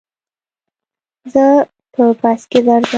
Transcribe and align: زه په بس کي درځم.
زه 1.33 1.45
په 1.93 2.03
بس 2.21 2.41
کي 2.51 2.59
درځم. 2.65 2.83